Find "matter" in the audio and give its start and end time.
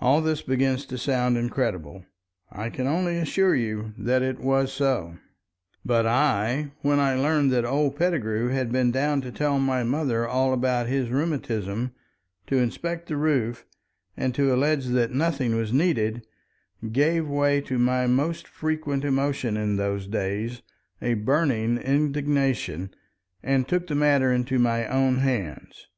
23.94-24.32